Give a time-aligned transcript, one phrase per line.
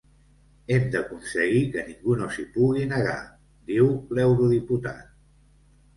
[0.75, 3.21] Hem d’aconseguir que ningú no s’hi pugui negar,
[3.71, 5.09] diu l’eurodiputat.